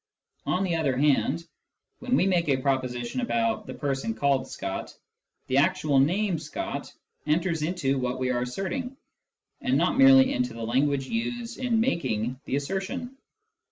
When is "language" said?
10.63-11.07